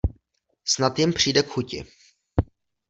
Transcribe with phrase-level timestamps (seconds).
[0.65, 1.85] Snad jim přijde k chuti.